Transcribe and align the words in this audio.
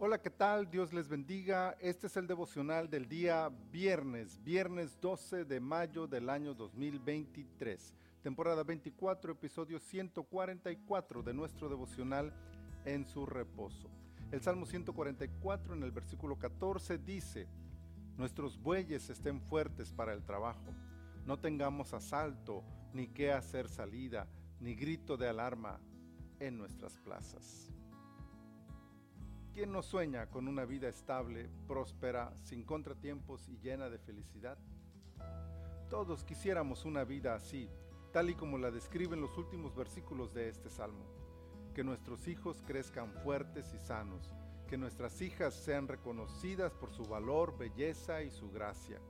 Hola, 0.00 0.22
¿qué 0.22 0.30
tal? 0.30 0.70
Dios 0.70 0.92
les 0.92 1.08
bendiga. 1.08 1.76
Este 1.80 2.06
es 2.06 2.16
el 2.16 2.28
devocional 2.28 2.88
del 2.88 3.08
día 3.08 3.50
viernes, 3.72 4.40
viernes 4.44 4.96
12 5.00 5.44
de 5.44 5.58
mayo 5.58 6.06
del 6.06 6.30
año 6.30 6.54
2023, 6.54 7.96
temporada 8.22 8.62
24, 8.62 9.32
episodio 9.32 9.80
144 9.80 11.24
de 11.24 11.34
nuestro 11.34 11.68
devocional 11.68 12.32
en 12.84 13.04
su 13.06 13.26
reposo. 13.26 13.90
El 14.30 14.40
Salmo 14.40 14.66
144 14.66 15.74
en 15.74 15.82
el 15.82 15.90
versículo 15.90 16.38
14 16.38 16.98
dice, 16.98 17.48
Nuestros 18.16 18.56
bueyes 18.56 19.10
estén 19.10 19.40
fuertes 19.40 19.92
para 19.92 20.12
el 20.12 20.22
trabajo, 20.22 20.72
no 21.26 21.40
tengamos 21.40 21.92
asalto, 21.92 22.62
ni 22.92 23.08
qué 23.08 23.32
hacer 23.32 23.68
salida, 23.68 24.28
ni 24.60 24.76
grito 24.76 25.16
de 25.16 25.26
alarma 25.26 25.80
en 26.38 26.56
nuestras 26.56 26.96
plazas. 26.98 27.72
¿Quién 29.58 29.72
no 29.72 29.82
sueña 29.82 30.30
con 30.30 30.46
una 30.46 30.64
vida 30.64 30.88
estable, 30.88 31.50
próspera, 31.66 32.32
sin 32.44 32.62
contratiempos 32.62 33.48
y 33.48 33.58
llena 33.58 33.90
de 33.90 33.98
felicidad? 33.98 34.56
Todos 35.90 36.22
quisiéramos 36.22 36.84
una 36.84 37.02
vida 37.02 37.34
así, 37.34 37.68
tal 38.12 38.30
y 38.30 38.36
como 38.36 38.56
la 38.56 38.70
describen 38.70 39.20
los 39.20 39.36
últimos 39.36 39.74
versículos 39.74 40.32
de 40.32 40.48
este 40.48 40.70
salmo. 40.70 41.04
Que 41.74 41.82
nuestros 41.82 42.28
hijos 42.28 42.62
crezcan 42.64 43.12
fuertes 43.24 43.74
y 43.74 43.80
sanos, 43.80 44.32
que 44.68 44.78
nuestras 44.78 45.20
hijas 45.22 45.54
sean 45.54 45.88
reconocidas 45.88 46.72
por 46.72 46.92
su 46.92 47.02
valor, 47.06 47.58
belleza 47.58 48.22
y 48.22 48.30
su 48.30 48.52
gracia, 48.52 49.00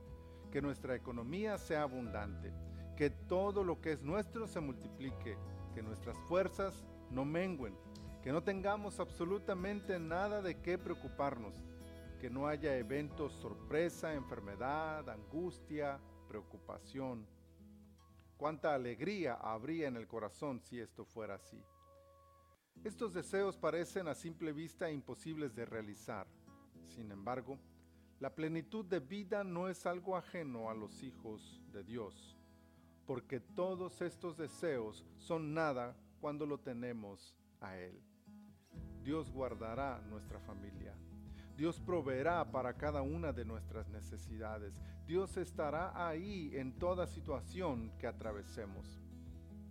que 0.51 0.63
nuestra 0.63 0.95
economía 0.95 1.59
sea 1.59 1.83
abundante, 1.83 2.51
que 2.97 3.11
todo 3.11 3.63
lo 3.63 3.81
que 3.81 3.91
es 3.91 4.01
nuestro 4.01 4.47
se 4.47 4.61
multiplique, 4.61 5.37
que 5.75 5.83
nuestras 5.83 6.17
fuerzas 6.27 6.87
no 7.11 7.23
menguen, 7.23 7.77
que 8.23 8.31
no 8.33 8.43
tengamos 8.43 8.99
absolutamente 8.99 9.97
nada 9.97 10.41
de 10.41 10.59
qué 10.61 10.77
preocuparnos, 10.77 11.55
que 12.19 12.29
no 12.29 12.47
haya 12.47 12.75
eventos 12.75 13.33
sorpresa, 13.33 14.13
enfermedad, 14.13 15.09
angustia, 15.09 15.99
preocupación. 16.27 17.25
Cuánta 18.35 18.73
alegría 18.73 19.35
habría 19.35 19.87
en 19.87 19.95
el 19.95 20.07
corazón 20.07 20.59
si 20.59 20.79
esto 20.79 21.05
fuera 21.05 21.35
así. 21.35 21.63
Estos 22.83 23.13
deseos 23.13 23.57
parecen 23.57 24.07
a 24.07 24.15
simple 24.15 24.51
vista 24.51 24.89
imposibles 24.91 25.55
de 25.55 25.65
realizar. 25.65 26.27
Sin 26.87 27.11
embargo, 27.11 27.57
la 28.19 28.35
plenitud 28.35 28.85
de 28.85 28.99
vida 28.99 29.45
no 29.45 29.69
es 29.69 29.85
algo 29.85 30.17
ajeno 30.17 30.69
a 30.69 30.73
los 30.73 31.03
hijos 31.03 31.61
de 31.71 31.83
Dios, 31.85 32.37
porque 33.05 33.39
todos 33.39 34.01
estos 34.01 34.37
deseos 34.37 35.05
son 35.17 35.53
nada 35.53 35.95
cuando 36.19 36.45
lo 36.45 36.57
tenemos 36.57 37.38
a 37.61 37.77
Él. 37.77 38.01
Dios 39.03 39.31
guardará 39.31 40.01
nuestra 40.09 40.39
familia. 40.39 40.93
Dios 41.57 41.79
proveerá 41.79 42.49
para 42.51 42.73
cada 42.77 43.01
una 43.01 43.33
de 43.33 43.43
nuestras 43.43 43.89
necesidades. 43.89 44.81
Dios 45.05 45.35
estará 45.35 46.07
ahí 46.07 46.51
en 46.53 46.77
toda 46.77 47.05
situación 47.05 47.91
que 47.97 48.07
atravesemos. 48.07 49.01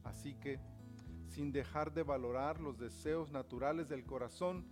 Así 0.04 0.34
que, 0.34 0.60
sin 1.28 1.52
dejar 1.52 1.92
de 1.92 2.02
valorar 2.02 2.60
los 2.60 2.78
deseos 2.78 3.30
naturales 3.30 3.88
del 3.88 4.04
corazón, 4.04 4.66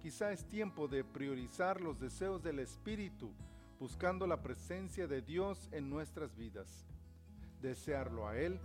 quizá 0.00 0.32
es 0.32 0.46
tiempo 0.48 0.88
de 0.88 1.04
priorizar 1.04 1.80
los 1.80 1.98
deseos 1.98 2.42
del 2.42 2.58
Espíritu, 2.58 3.34
buscando 3.78 4.26
la 4.26 4.42
presencia 4.42 5.06
de 5.06 5.20
Dios 5.20 5.68
en 5.72 5.90
nuestras 5.90 6.34
vidas. 6.36 6.86
Desearlo 7.60 8.28
a 8.28 8.38
Él 8.38 8.58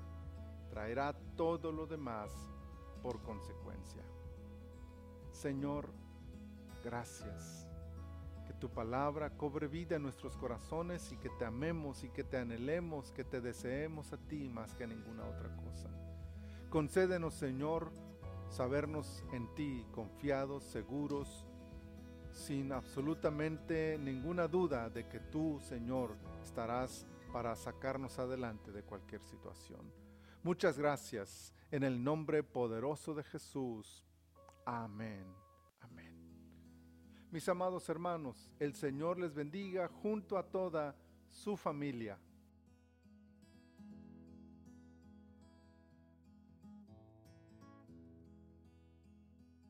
traerá 0.69 1.13
todo 1.35 1.71
lo 1.71 1.87
demás 1.87 2.31
por 3.01 3.21
consecuencia. 3.21 4.03
Señor, 5.31 5.89
gracias. 6.83 7.67
Que 8.45 8.53
tu 8.53 8.69
palabra 8.69 9.29
cobre 9.31 9.67
vida 9.67 9.97
en 9.97 10.03
nuestros 10.03 10.37
corazones 10.37 11.11
y 11.11 11.17
que 11.17 11.29
te 11.29 11.45
amemos 11.45 12.03
y 12.03 12.09
que 12.09 12.23
te 12.23 12.37
anhelemos, 12.37 13.11
que 13.11 13.23
te 13.23 13.41
deseemos 13.41 14.13
a 14.13 14.17
ti 14.17 14.47
más 14.49 14.73
que 14.73 14.85
a 14.85 14.87
ninguna 14.87 15.25
otra 15.25 15.53
cosa. 15.57 15.89
Concédenos, 16.69 17.33
Señor, 17.33 17.91
sabernos 18.49 19.23
en 19.33 19.53
ti 19.53 19.85
confiados, 19.91 20.63
seguros, 20.63 21.45
sin 22.31 22.71
absolutamente 22.71 23.97
ninguna 23.97 24.47
duda 24.47 24.89
de 24.89 25.07
que 25.07 25.19
tú, 25.19 25.59
Señor, 25.59 26.15
estarás 26.43 27.05
para 27.33 27.55
sacarnos 27.55 28.19
adelante 28.19 28.71
de 28.71 28.83
cualquier 28.83 29.21
situación. 29.21 29.81
Muchas 30.47 30.79
gracias 30.79 31.53
en 31.71 31.83
el 31.83 32.01
nombre 32.01 32.41
poderoso 32.41 33.13
de 33.13 33.21
Jesús. 33.21 34.05
Amén. 34.65 35.25
Amén. 35.81 36.15
Mis 37.29 37.49
amados 37.49 37.89
hermanos, 37.89 38.49
el 38.57 38.73
Señor 38.73 39.19
les 39.19 39.33
bendiga 39.33 39.89
junto 39.89 40.37
a 40.37 40.49
toda 40.49 40.95
su 41.29 41.57
familia. 41.57 42.17